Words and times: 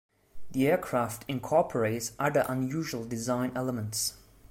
The 0.49 0.67
aircraft 0.67 1.25
incorporates 1.27 2.13
other 2.17 2.43
unusual 2.49 3.05
design 3.05 3.51
elements. 3.53 4.17